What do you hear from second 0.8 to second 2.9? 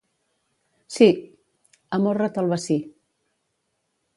—Sí. / —Amorra't al bací.